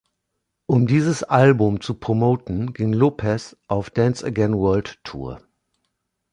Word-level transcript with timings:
Um 0.65 0.87
dieses 0.87 1.21
Album 1.21 1.79
zu 1.79 1.93
promoten, 1.93 2.73
ging 2.73 2.91
Lopez 2.91 3.55
auf 3.67 3.91
Dance 3.91 4.25
Again 4.25 4.55
World 4.55 4.97
Tour. 5.03 5.43